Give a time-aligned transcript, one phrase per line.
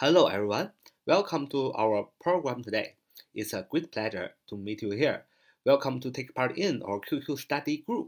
[0.00, 0.70] Hello, everyone.
[1.06, 2.94] Welcome to our program today.
[3.34, 5.24] It's a great pleasure to meet you here.
[5.66, 8.06] Welcome to take part in our QQ study group.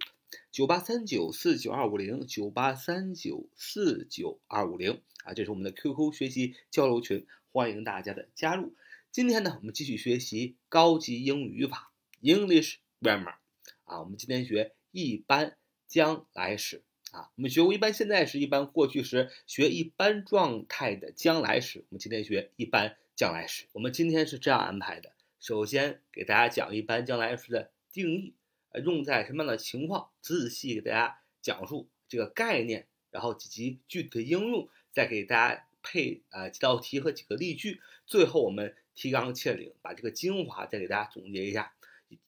[0.53, 8.73] 九八三九四九二五零九八三九四九二五零啊，这是我们的 QQ 学习交流群，欢迎大家的加入。
[9.11, 13.35] 今天呢，我们继续学习高级英语语法 English Grammar
[13.83, 15.57] 啊，我们今天学一般
[15.89, 16.85] 将来时。
[17.13, 21.85] 啊，我们学过一般现在时、一般过去时，学一般状态的将来时。
[21.89, 23.67] 我们今天学一般将来时。
[23.73, 28.35] 我们今天是这样安排的：首先给大家讲一般将来时的定义，
[28.71, 37.81] 呃，用在什么样的情况，仔仔细给大家讲述这个概念，然后以及具体的应用，再给大家配呃几道题和几个例句。
[38.07, 41.75] 最后我们提纲挈领，把这个精华再给大家总结一下，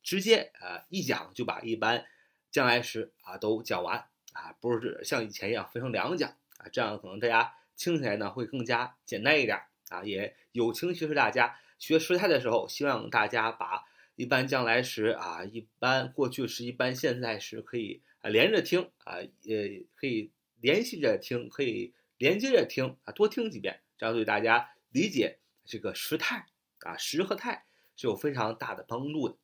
[0.02, 2.04] 直接呃一讲就把一般
[2.50, 4.06] 将来时啊都讲完。
[4.32, 10.02] 啊，不是像以前一样分成两讲啊，这样可能大家听起来呢会更加简单一点啊。
[10.04, 13.84] 也友情提示大家，学时态的时候，希望大家把
[14.16, 20.30] 一般将来时啊、一般过去时、一般现在时可以啊连着听啊，也可以
[20.60, 26.46] 联系着听，可以连接着听啊，多听几遍，这样对大家理解这个时态
[26.80, 27.64] 啊时和态
[27.96, 29.36] 是有非常大的帮助的。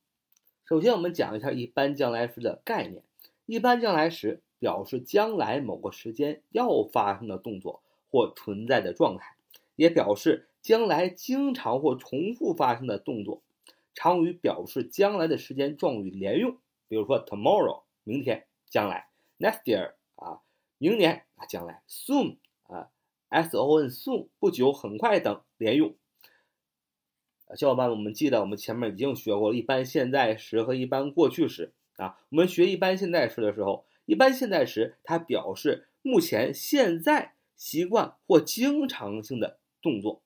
[0.67, 3.03] 首先，我们讲一下一般将来时的概念，
[3.45, 4.41] 一般将来时。
[4.59, 9.35] 表示将来某个时间要发生的动作或存在的状态，
[9.75, 13.41] 也表示将来经常或重复发生的动作。
[13.93, 20.41] 常与表示将来的时间状语连用，比如说 tomorrow 明天，将来；next year 啊
[20.77, 22.37] 明年啊将来；soon
[22.67, 22.89] 啊
[23.29, 25.95] s o n soon 不久很快等连用。
[27.55, 32.19] 小伙伴们，我们记得我们前面已经学过一般现在时和一般过去时啊。
[32.29, 33.85] 我们学一般现在时的时候。
[34.09, 40.23] 一般现在时，它表示目前、现在习惯或经常性的动作。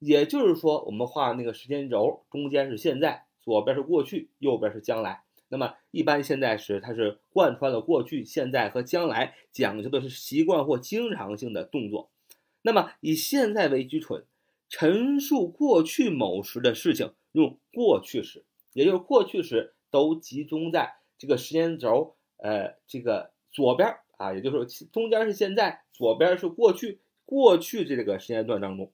[0.00, 5.22] 也就是说，我们画那个时间轴，中间是现在，左边是过去，右边是将来。
[5.46, 12.10] 那么，一般现在时，它是贯穿了过去、现在和将来，讲究的是习惯或经常性的动作。
[12.62, 14.24] 那么，以现在为基准，
[14.68, 22.16] 陈述过去某时的事情，用过去时，也就是过去时都集中在这个时间轴。
[22.38, 28.92] 呃，这个左边啊，也就是中间是现在，左边是过去，过去这个时间段当中，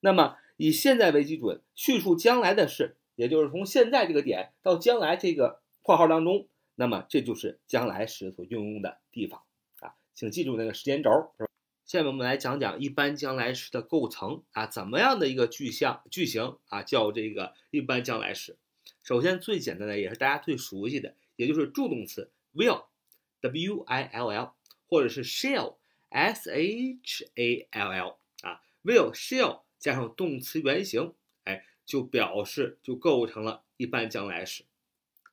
[0.00, 9.42] 那么以现在为基准叙述将来的事，也就是从现在这个点到将来这个括号当中，那么这就是将来时所运用的地方
[9.80, 11.10] 啊，请记住那个时间轴。
[11.86, 18.58] 下面我们来讲讲一般将来时的构成啊，怎么样的一个句象句型啊叫这个一般将来时？
[19.02, 22.30] 首先最简单的也是大家最熟悉的，也就是助动词。
[22.58, 22.86] Will
[23.40, 24.54] w i l l
[24.88, 25.76] 或者是 shall
[26.08, 31.14] s h a l l 啊，will shall 加上动词原形，
[31.44, 34.64] 哎，就表示就构成了一般将来时。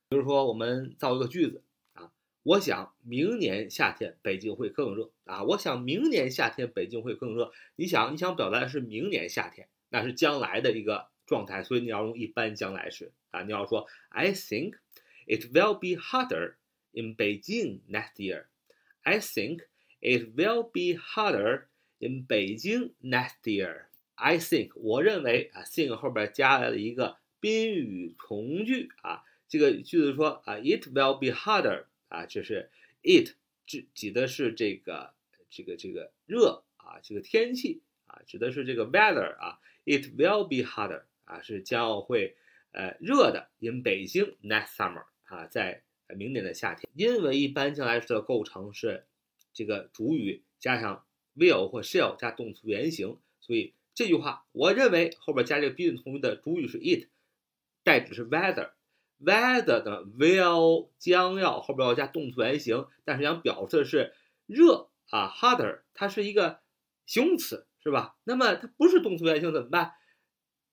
[0.07, 1.63] 比如说，我们造一个句子
[1.93, 2.11] 啊，
[2.43, 5.41] 我想明年夏天北京会更热啊。
[5.43, 7.51] 我想明年夏天北京会更热。
[7.75, 13.41] 你想，你想表达的是明年夏天，那是将来的一个状态，所以你要用一般将来时啊。
[13.41, 14.75] 你要说，I think
[15.25, 16.55] it will be hotter。
[16.95, 18.45] In Beijing next year.
[19.03, 19.61] I think
[20.01, 21.67] it will be harder
[22.00, 23.88] in Beijing next year.
[24.16, 32.72] I think 我认为啊，think 后边加了一个宾语从句啊，这个句子说啊，it will be harder 啊，就是
[33.03, 33.35] it
[33.66, 35.13] 指指的是这个
[35.50, 42.38] 这个这个热啊，这个天气啊，指的是这个 weather 啊，it will be harder 啊，是将要会
[42.72, 49.07] 呃热的 in 北京 next summer 啊，在明年的夏天，因为一般将来时的构成是
[49.53, 51.05] 这个主语加上
[51.35, 57.07] will 或 shall 加动词原形，所以这句话我认为后边加这个宾语从句的主语是 it，
[57.83, 64.13] 代指是 weather，weather 的 will 将要后边要加动词原形，但是想表示的是
[64.45, 66.59] 热啊，hotter 它是一个
[67.05, 68.17] 形容词是吧？
[68.23, 69.93] 那么它不是动词原形怎么办？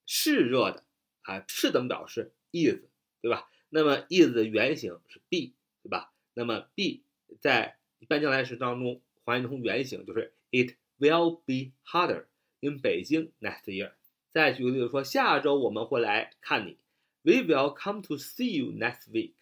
[0.05, 0.83] 是热的
[1.21, 2.85] 啊，是怎么表示 is
[3.21, 3.49] 对吧？
[3.75, 6.13] 那么 is 的原形是 be，对吧？
[6.35, 7.01] 那么 be
[7.39, 12.25] 在一般将来时当中还原成原形就是 it will be harder
[12.59, 13.93] in Beijing next year。
[14.31, 16.77] 再举个例子说，下周我们会来看你。
[17.23, 19.33] We will come to see you next week.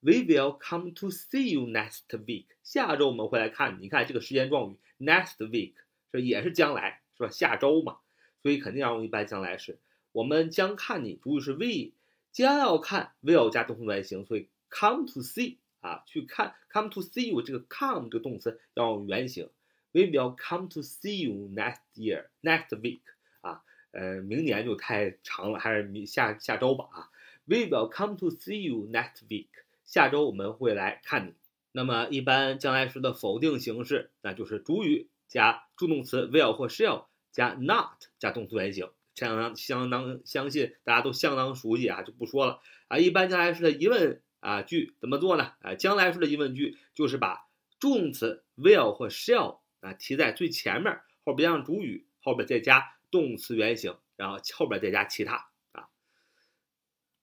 [0.00, 2.46] We will come to see you next week.
[2.64, 3.82] 下周我们会来看你。
[3.82, 5.74] 你看这个时间状语 next week
[6.10, 7.30] 这也是将来，是吧？
[7.30, 7.98] 下周嘛，
[8.42, 9.78] 所以肯定要用一般将来时。
[10.10, 11.92] 我们将看你，主语是 we。
[12.32, 19.48] 将要看 will 加动词原形，所以 come to see 啊，去看 come to see you 这个 come 这个动词要用原形。
[19.92, 23.00] We will come to see you next year, next week
[23.40, 27.10] 啊，呃，明年就太长了，还是明下下周吧啊。
[27.46, 29.48] We will come to see you next week。
[29.84, 31.34] 下周我们会来看你。
[31.72, 38.90] 那么一般将来时的否定形式，那就是主语加助动词 will 或 shall 加 not 加动词原形。
[39.18, 42.98] 相当相当相信大家都相当熟悉啊，就不说了啊。
[42.98, 45.54] 一般将来时的疑问啊句怎么做呢？
[45.60, 47.48] 啊，将来时的疑问句就是把
[47.80, 55.88] 助动词 will 或 shall 啊提在最前面，后边加上主语，后边再加动词原形，然后后边再加其他啊。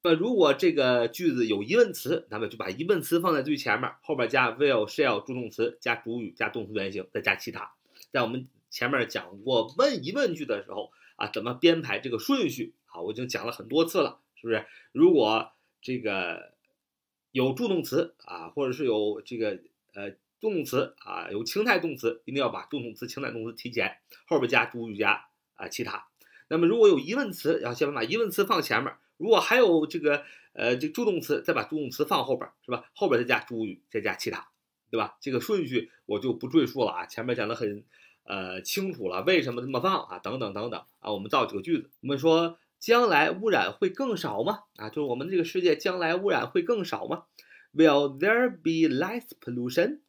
[0.03, 7.71] 那如果这个句子有疑问词，那么就把疑问词放在最前面，后边加 will、shall 助动词加主语加动词原形，再加其他。
[8.11, 10.91] 在我们前面讲过问疑问句的时候。
[11.15, 13.01] 啊，怎么编排这个顺序啊？
[13.01, 14.65] 我已经讲了很多次了，是不是？
[14.91, 16.53] 如果这个
[17.31, 19.59] 有助动词啊，或者是有这个
[19.93, 23.97] 呃动词啊，有情态动词，一定要把助动词、情态动词提前，
[24.27, 26.07] 后边加主语加啊其他。
[26.49, 32.89] 那么如果有疑问词，要先把疑问词放前面；如果还有这个呃这助动词，再把助动词放后边，是吧？
[32.93, 34.49] 后边再加主语，再加其他，
[34.91, 35.17] 对吧？
[35.21, 37.85] 这个顺序我就不赘述了啊，前面讲的很。
[38.27, 40.19] 呃，清楚了为什么这么放啊？
[40.19, 41.91] 等等等等啊，我们造几个句子。
[42.01, 44.61] 我们说将来污染会更少吗？
[44.77, 47.25] 啊，就是我们这个世界将来污染会更少吗
[47.75, 49.99] ？Will there be less pollution?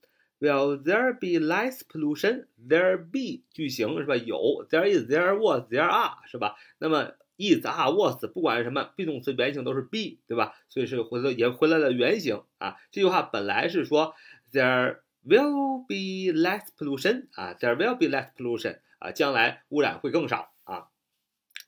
[0.40, 2.46] Will there be less pollution?
[2.58, 4.16] There be 句型是吧？
[4.16, 6.56] 有，there is, there was, there are 是吧？
[6.78, 10.54] 那么 is, are, was 不管是什么 be 动词原形都是 be 对吧？
[10.70, 12.76] 所以是回头也回来了原形啊。
[12.90, 14.14] 这句话本来是说
[14.52, 15.00] there。
[15.26, 20.88] Will be less pollution 啊，there will be less pollution 啊，将来污染会更少啊，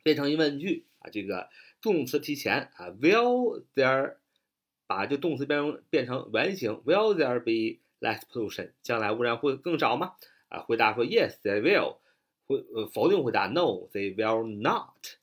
[0.05, 1.49] 变成疑问句啊，这个
[1.83, 4.17] 动词提前啊，Will there
[4.87, 10.15] 把这动词变成变成原形，Will there be less pollution 将来污染会更少吗？
[10.49, 11.97] 啊，回答说 Yes, they will。
[12.47, 15.19] 回呃否定回答 No, they will not。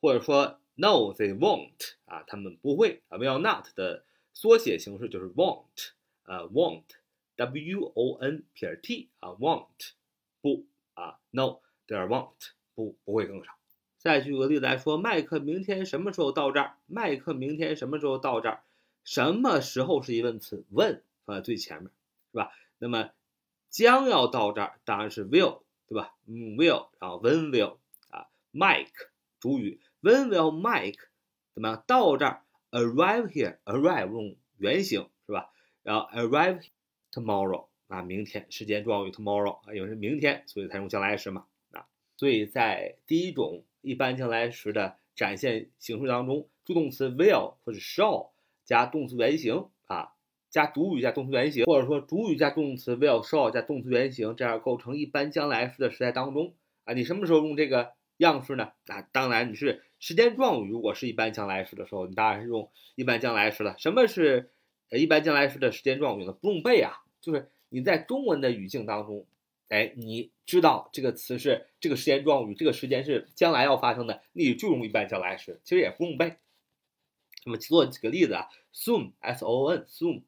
[0.00, 5.90] 或者说 No, they won't 啊，他们不会啊，will not 的缩写形式就是 won't
[6.24, 6.82] 啊，won't。
[7.36, 9.66] W O N 撇 T 啊，Want
[10.40, 13.52] 不啊，No，这儿 won't 不不会更少。
[13.98, 16.76] 再举个例子来说，麦克明天什么时候到这儿？
[16.86, 18.62] 麦克明天什么时候到这儿？
[19.02, 21.90] 什么时候是疑问词？when 放在最前面，
[22.30, 22.52] 是吧？
[22.78, 23.10] 那么
[23.68, 26.14] 将要到这儿，当然是 will，对吧？
[26.26, 27.78] 嗯，will，然后 when will
[28.10, 29.08] 啊，Mike
[29.40, 31.00] 主语，when will Mike
[31.52, 35.50] 怎么样到这儿？arrive here，arrive 用原形是吧？
[35.82, 36.62] 然后 arrive。
[37.14, 41.86] Tomorrow 啊，明天时间状语 tomorrow 啊，因为是明天，所以才用将来时嘛啊。
[42.16, 48.30] 所以在第一种一般将来时的展现形式当中，助动词 will 或者 shall
[48.64, 50.08] 加动词原形啊，
[50.50, 56.94] 加主语加动词原形，或者说主语加动词 will shall 加动词原形，这样构成一般将来时的时态当中啊。
[56.94, 58.72] 你什么时候用这个样式呢？
[58.88, 63.76] 啊，当然你是时间状语，如果是一般将来时的时候，你当然是用一般将来时了。
[63.78, 64.50] 什么是
[64.90, 66.32] 一般将来时的时间状语呢？
[66.32, 67.02] 不用背啊。
[67.24, 69.24] 就是你在中文的语境当中，
[69.68, 76.36] 哎，你知道这个词是这个时间状语，这个时间是将来要发生的，你就用一般将来时，其实也不用背。
[77.46, 80.22] 那么做几个例子啊，soon，s o n，soon，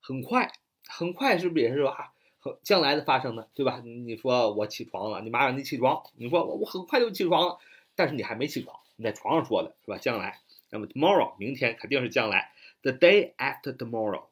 [0.00, 0.52] 很快，
[0.86, 2.12] 很快是不是也是吧？
[2.40, 3.80] 很将来的发生的，对吧？
[3.82, 7.58] 你说我起床了，你妈让你起床，你说我我很快就起床了，
[7.94, 9.96] 但是你还没起床，你在床上说的是吧？
[9.96, 14.24] 将来，那么 tomorrow，明天肯定是将来，the day after tomorrow。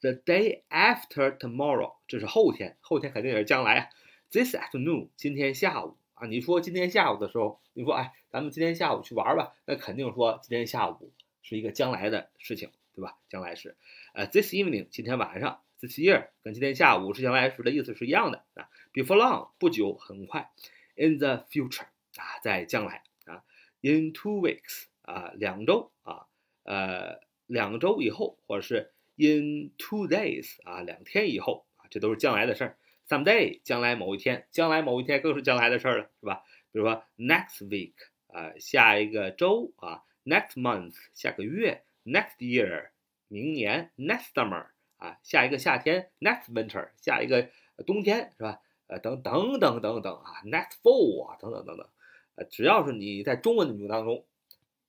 [0.00, 3.88] The day after tomorrow，这是后天，后天肯定也是将来啊。
[4.30, 11.12] This afternoon，今天下午啊，你说今天下午的时候，你说哎，咱们今天下午去玩吧，那肯定说今天下午
[11.42, 13.16] 是一个将来的事情，对吧？
[13.28, 13.76] 将来时，
[14.14, 18.68] 呃，this evening，今天晚上，this year，跟今天下午是将来时的意思是一样的啊。
[18.92, 20.52] Before long，不久，很快。
[20.94, 23.42] In the future，啊，在将来啊。
[23.80, 26.26] In two weeks，啊，两周啊，
[26.62, 28.92] 呃，两周以后，或者是。
[29.20, 32.78] In two days 啊，两天以后啊，这都是将来的事儿。
[33.08, 36.44] Someday 将来某一天，将来某一天更是将来的事儿了，是吧？
[36.70, 37.94] 比如说 next week
[38.28, 42.90] 啊，下一个周啊，next month 下个月，next year
[43.26, 44.66] 明年，next summer
[44.98, 47.50] 啊，下一个夏天，next winter 下一个
[47.84, 48.60] 冬天，是吧？
[48.86, 51.88] 呃，等等等等等啊，next fall 啊，等等等等，
[52.36, 54.24] 呃，只要是你在中文的语境当中，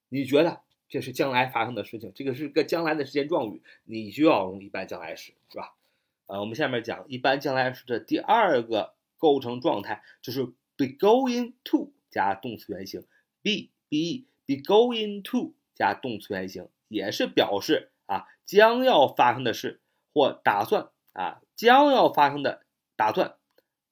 [0.09, 0.61] 你觉得。
[0.89, 5.75] 这是将来发生的事情，这个是个将来的时间状语，你就要用一般将来时，是吧？
[6.25, 13.01] 呃，我们下面讲一般将来时的第二个构成状态，就是 be going to 加动词原形
[13.41, 19.79] ，be be be going to 加动词原形，也是表示啊将要发生的事
[20.13, 22.61] 或打算啊将要发生的
[22.95, 23.35] 打算、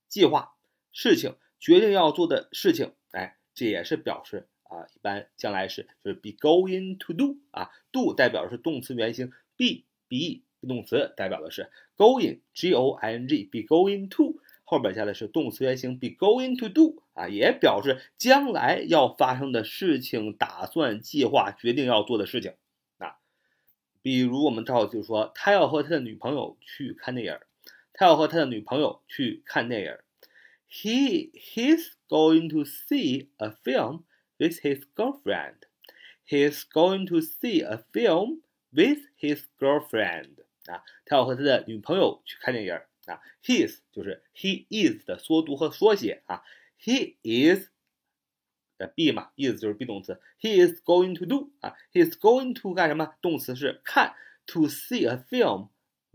[0.07, 0.55] 计划、
[0.91, 13.59] 事情、决定要做的事情，哎，这也是表示啊，一般将来时就是 be going to do 啊，do 代表的是动词原形，be be 动词代表的是 going g o i n g be
[13.59, 22.53] going to 后边加的是动词原形 be going to do 啊，也表示将来要发生的事情、打算、计划、决定要做的事情
[22.97, 23.17] 啊。
[24.01, 27.39] 比如我们照就说他要和他的女朋友去看电影，
[27.93, 29.97] 他要和他的女朋友去看电影。
[30.69, 34.03] He he's going to see a film
[34.38, 35.66] with his girlfriend.
[36.26, 40.44] He's going to see a film with his girlfriend.
[40.66, 42.74] 啊，他要和他的女朋友去看电影
[43.06, 43.20] 啊。
[43.44, 46.42] His 就是 he is 的缩读和缩写啊。
[46.80, 47.68] He is
[48.78, 50.20] 的 be 嘛，is 就是 be 动词。
[50.40, 53.14] He is going to do 啊，he is going to 干什么？
[53.20, 54.14] 动词是看，
[54.46, 55.68] to see a film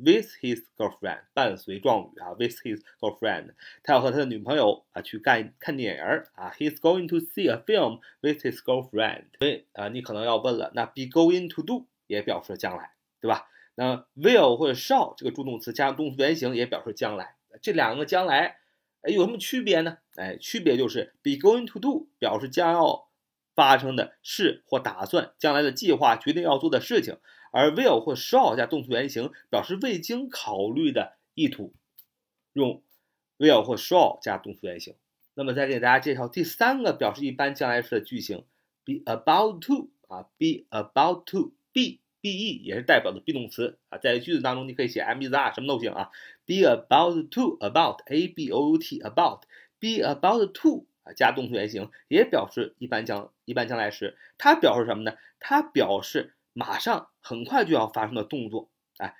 [0.04, 9.24] with his girlfriend 伴随状语啊，with his girlfriend，他要和他的女朋友啊去干看电影儿啊，he's going to see a film with his girlfriend。
[9.38, 13.48] 所以啊，你可能要问了，那 be going to do 也表示将来，对吧？
[13.74, 18.58] 那 will 或者 shall 这个助动词加上动词原形也表示将来，这两个将来
[19.02, 19.98] 哎有什么区别呢？
[20.16, 23.08] 哎，区别就是 be going to do 表示将要
[23.54, 27.16] 发生的事或打算，将来的计划、决定要做的事情。
[27.52, 31.72] 而 will 或 shall 加动词原形表示未经考虑的意图，
[32.54, 32.82] 用
[33.38, 34.94] will 或 shall 加动词原形。
[35.34, 38.44] 那么再给大家介绍第三个表示一般将来时的句型
[38.84, 42.30] ，be about to 啊，be about to be be
[42.62, 46.10] 也是代表的 be 动词啊，在句子当中你可以写 am is are 什么都行啊
[46.46, 49.42] ，be about to about a b o u t about
[49.78, 55.16] be about to 啊加动词原形也表示一般将一般将来时，它表示什么呢？
[55.38, 56.32] 它表示。
[56.52, 59.14] 马上很快就要发生的动作，哎，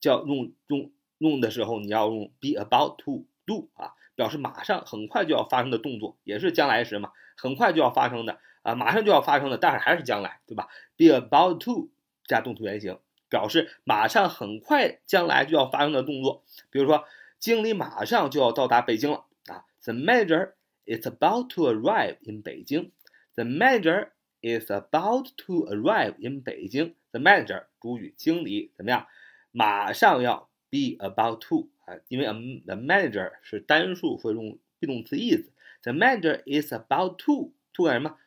[0.00, 11.90] 叫用用用的时候，你要用 be about to do 啊，表示马上很快就要发生的动作，也是将来时嘛，很快就要发生的啊，马上就要发生的，但是还是将来，对吧？be about to
[12.24, 12.98] 加动词原形，
[13.28, 16.42] 表示马上很快将来就要发生的动作。
[16.70, 17.04] 比如说，
[17.38, 20.52] 经理马上就要到达北京了啊，the manager
[20.86, 22.92] is about to arrive in 北京
[23.34, 24.10] ，the manager。
[24.46, 26.94] Is about to arrive in 北京。
[27.10, 29.06] The manager 主语经理怎么样？
[29.50, 35.48] 马上要 be about to 啊，因为 the manager 是单数，会用 be 动词 is。
[35.82, 38.18] The manager is about to to 干什么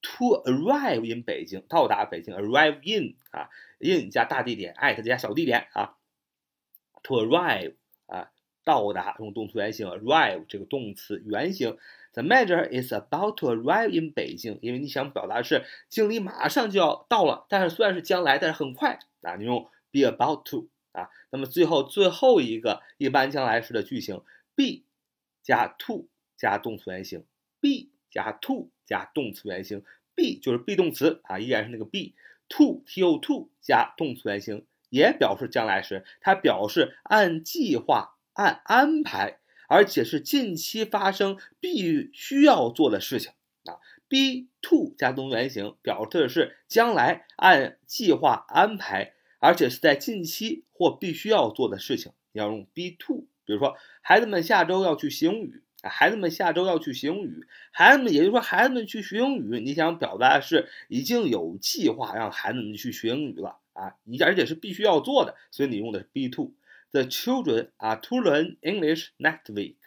[0.00, 2.34] ？To arrive in 北京，到达北京。
[2.34, 5.96] Arrive in 啊，in 加大地点，at 加小地点啊。
[7.02, 7.74] To arrive，
[8.68, 11.78] 到达用动词原形 arrive 这个动词原形。
[12.12, 21.08] The manager is about to arrive in 北京，因为你想表达是经理马上就要到了，但是虽然是将来，但是很快啊，你用 be about to 啊。
[21.30, 24.20] 那么最后最后一个一般将来时的句型
[24.54, 24.82] ，be
[25.42, 26.06] 加 to
[26.36, 27.24] 加动词原形
[27.62, 29.82] ，be 加 to 加动词原形
[30.14, 39.40] ，be 就是 be 动词啊，依然是那个 be，to t o to 加动词原形也表示将来时，它表示按计划按安排。
[39.70, 43.32] 而且是近期发生必须要做的事情
[43.66, 43.76] 啊
[44.08, 52.12] ，be to 加动原形，表示的是将来按计划安排，而且是在近期或必须要做的事情。
[52.32, 66.54] 你要用 be to，比如说孩子们下周要去学英语，孩子们下周要去学英语，孩子们也就是说孩子们去学英语，你想表达的是已经有计划让孩子们去学英语了啊，你而且是必须要做的，所以你用的是 be to。
[66.91, 69.77] The children are to learn English next week.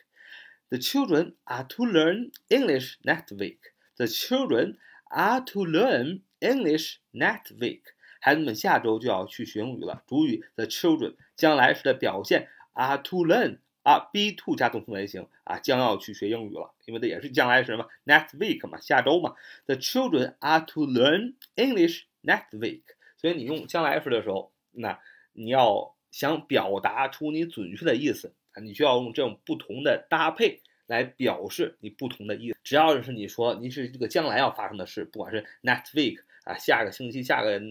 [0.71, 3.61] The children are to learn English next week.
[3.97, 4.78] The children
[5.11, 7.83] are to learn English next week.
[8.21, 10.02] 孩子们下周就要去学英语了。
[10.09, 19.37] 主语 the children 将来时的表现 are to learn 啊，be to 加动词原形啊，将要去学英语了，因为这也是将来时嘛，next week 嘛，下周嘛。
[19.66, 22.83] The children are to learn English next week.
[23.16, 24.99] 所以你用将来时的时候，那
[25.35, 25.95] 你要。
[26.12, 32.58] 想表达出你准确的意思啊，你需要用这种不同的搭配来表示你不同的意思。
[32.63, 37.62] 只要是你说你是这个将来要发生的事，不管是 next week 啊，下个星期，下个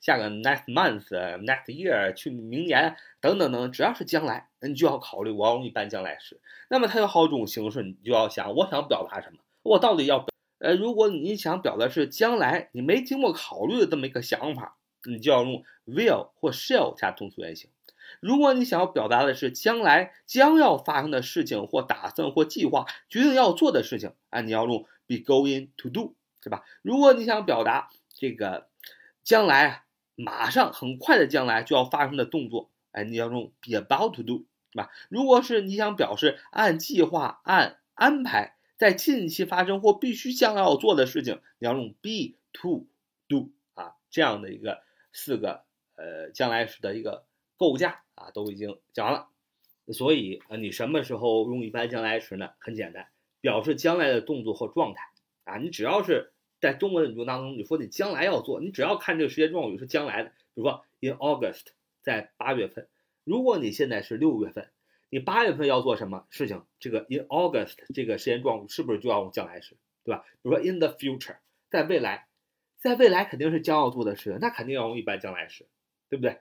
[0.00, 6.40] 下个 next month，next year，去明年等等等，只要是将来，那你就要考虑我要用一般将来时。
[6.70, 10.24] 那么它有好几种形式，你就要想我想表达什么，我到底要
[10.58, 17.68] 呃，如果你想表达是将来，你没经过考虑的这么一个想法，你就要用 will 或 shall 加动词原形。
[18.20, 26.64] 如果你想要表达的是将来将要发生的事情，或打算，或计划，决定要做的事情，啊，你要用 be going to do，是吧？
[26.82, 28.68] 如果你想表达这个
[29.22, 34.90] 将来啊，马上很快的将来就要发生的动作，哎，你要用 be about to do，是吧？
[35.08, 42.86] 如果是你想表示按计划、按安排，在近期发生或必须将要做的事情，你要用 be to
[43.28, 45.62] do 啊，这样的一个四个
[45.94, 47.24] 呃将来时的一个
[47.62, 49.28] 构架啊，都已经讲完了。
[49.92, 52.50] 所以啊，你什么时候用一般将来时呢？
[52.58, 53.06] 很简单，
[53.40, 55.04] 表示将来的动作或状态
[55.44, 55.58] 啊。
[55.58, 61.66] 你只要是在中文的语境当中，你说你将来要做，你只要看这个时间状语是将来的，比如说 in August，
[62.00, 62.88] 在八月份。
[63.22, 64.68] 如果你现在是六月份，
[65.08, 66.64] 你八月份要做什么事情？
[66.80, 70.24] 这个 in August 这个时间状语是不是就要用将来时，对吧？
[70.42, 71.36] 比如说 in the future，
[71.70, 72.26] 在未来，
[72.80, 75.66] 在未来肯定是将要做的事情，那肯定要用一般将来时，
[76.08, 76.40] 对不对？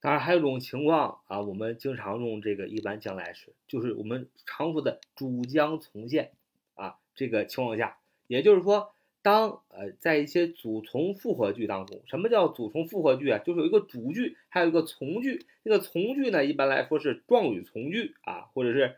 [0.00, 6.30] 当然还有一种情况啊，我们经常用这个一般将来时，就是我们常说的主将从现
[6.74, 13.38] 啊，这个情况下，也就是说，当呃在一些主从复合句当中，什么叫主从复合句啊？
[13.38, 18.96] 就是有一个主句，还有一个从句，那个从句呢，一般来说是状语从句啊，或者是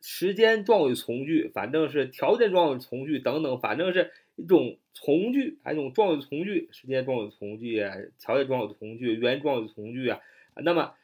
[0.00, 7.82] 时间状语从句，反正是条件状语从句等等，反正是一种从句，还有一种状语从句，时间状语从句，
[8.18, 10.20] 条件状语从句，原状语从句啊。
[10.56, 10.94] 那么，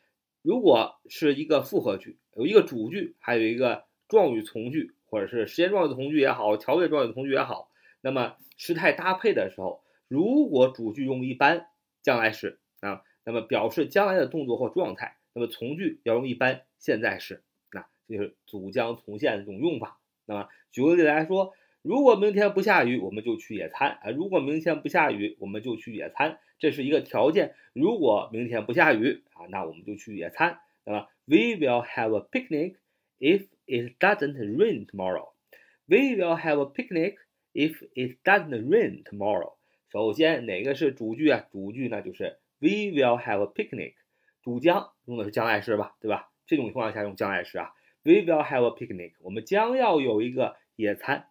[0.43, 7.71] 如果是一个复合句，有一个主句，还有一个状语从句，或者是时间状语从句也好，条件状语从句也好，
[8.03, 11.69] 那么时态搭配的时候，如果主句用一般
[12.03, 19.99] 将来时啊，那么表示将来的动作或状态，那么从句要用一般现在时，那这就是主将从现的这种用法。
[20.27, 21.55] 那么举个例子来说。
[21.83, 24.11] 如果明天不下雨，我们就去野餐啊！
[24.11, 27.57] 如果明天不下雨，我们就去野餐，这是一个条件。
[27.73, 30.61] 如果明天不下雨啊，那我们就去野餐。
[30.85, 32.77] 那么，We will have a picnic
[33.19, 35.33] if it doesn't rain tomorrow.
[35.87, 37.17] We will have a picnic
[37.53, 39.55] if it doesn't rain tomorrow.
[39.91, 41.47] 首先，哪个是主句啊？
[41.51, 43.95] 主句呢就是 We will have a picnic，
[44.41, 46.31] 主将用的是将来时吧，对吧？
[46.47, 47.73] 这种情况下用将来时啊。
[48.05, 51.27] We will have a picnic，我们将要有一个野餐。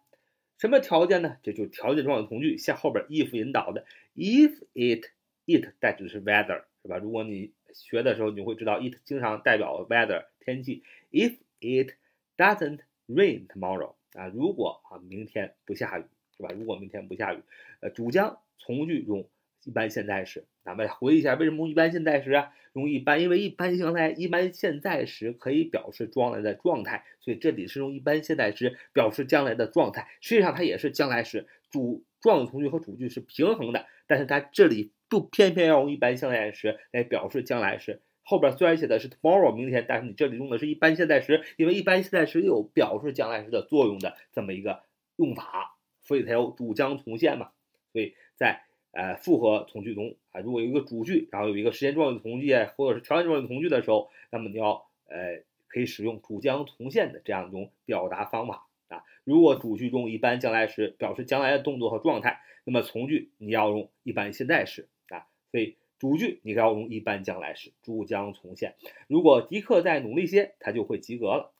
[0.62, 1.38] 什么条件呢？
[1.42, 3.84] 这就条件状语从句，向后边 if 引导的。
[4.14, 5.06] if it
[5.44, 6.98] it 代指的是 weather，是吧？
[6.98, 10.84] 如果你学的时候，你会知道 it 经常代表 weather 天气。
[11.10, 11.94] if it
[12.36, 16.04] doesn't rain tomorrow 啊，如果啊明天不下雨，
[16.36, 16.50] 是吧？
[16.56, 17.42] 如果明天不下雨，
[17.80, 19.28] 呃，主将从句中。
[19.64, 22.52] 一般现在时，咱们回忆一下，为什么用一般现在时啊？
[22.74, 30.08] 用一般，因为一般现在、一般现在时可以表示将来的状态，所以这里是用一般现在时表示将来的状态。
[30.22, 38.00] 实际上它也是将来时，主状语从句和主句是平衡的，但是它这里就偏偏要用一般现在时来表示将来时。
[38.24, 44.80] 后边虽然写的是 tomorrow 明天，但是你这里用的是一般现在时，因为一般现在时有表示将来时的作用的这么一个
[45.16, 47.50] 用法，所以才有主将从现嘛。
[47.92, 59.02] 所以在呃，复合从句中啊，如果有一个主句，然后有一个时间状语从句或者是条件状语从句的时候，那么你要呃可以使用主将从现的这样一种表达方法啊。
[59.24, 65.26] 如果主句中一般将来时表示将来的动作和状态，那么从句你要用一般现在时啊。
[65.50, 68.74] 所以主句你要用一般将来时，主将从现。
[69.06, 71.54] 如果迪克再努力些，他就会及格了。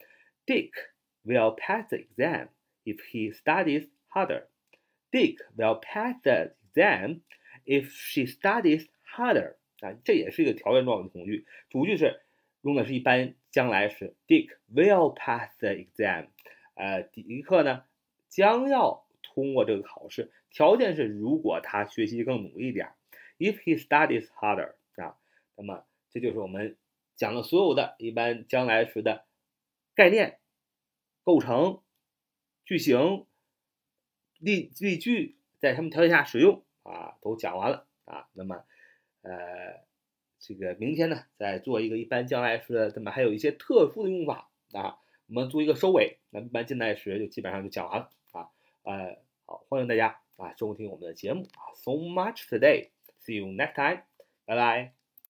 [0.45, 0.71] Dick
[1.25, 2.49] will pass the exam
[2.85, 4.45] if he studies harder.
[5.11, 7.21] Dick will pass the Then,
[7.67, 11.47] if she studies harder，啊，这也是一个条件状语从句。
[11.69, 12.23] 主句是
[12.63, 16.29] 用的是一般将来时，Dick will pass the exam。
[16.75, 17.85] 呃，迪克呢
[18.29, 20.33] 将要通过这个考试。
[20.51, 22.93] 条件是如果他学习更努力一点
[23.39, 25.19] ，if he studies harder，啊，
[25.57, 26.77] 那么这就是我们
[27.17, 29.27] 讲的所有的一般将来时的
[29.95, 30.39] 概念、
[31.23, 31.83] 构成、
[32.65, 33.27] 句型、
[34.39, 35.37] 例例句。
[35.63, 37.17] 在什么条件下使用啊？
[37.23, 38.27] 都讲完了啊。
[38.33, 38.65] 那么，
[39.23, 39.81] 呃，
[40.41, 44.99] 这个明天呢，再做一个一般将来时的，那么还有一些特殊的用法啊。
[45.29, 48.51] 我们做一个收尾，那一般现在时就基本上就讲完了啊。
[48.83, 51.71] 呃，好，欢迎大家啊收听我们的节目啊。
[51.77, 52.91] So much today.
[53.21, 54.03] See you next time.
[54.45, 55.02] Bye bye.。